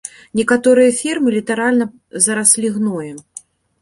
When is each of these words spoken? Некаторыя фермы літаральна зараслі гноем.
Некаторыя 0.39 0.93
фермы 1.01 1.29
літаральна 1.37 1.85
зараслі 2.29 2.67
гноем. 2.79 3.17